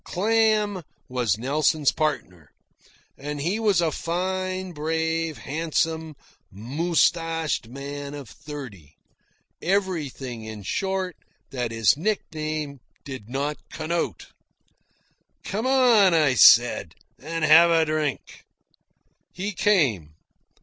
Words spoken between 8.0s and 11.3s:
of thirty everything, in short,